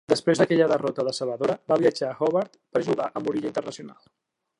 Després 0.11 0.39
d'aquella 0.39 0.67
derrota 0.69 1.03
decebedora, 1.09 1.57
va 1.73 1.77
viatjar 1.83 2.09
a 2.13 2.17
Hobart 2.29 2.57
per 2.77 2.83
jugar 2.89 3.07
al 3.11 3.27
Moorilla 3.27 3.53
International. 3.53 4.01